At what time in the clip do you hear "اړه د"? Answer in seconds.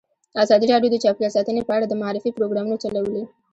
1.77-1.93